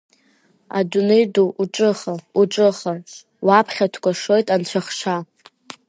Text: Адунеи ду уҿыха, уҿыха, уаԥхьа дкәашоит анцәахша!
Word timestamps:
Адунеи 0.77 1.25
ду 1.33 1.47
уҿыха, 1.61 2.13
уҿыха, 2.39 2.93
уаԥхьа 3.47 3.87
дкәашоит 3.93 4.47
анцәахша! 4.55 5.15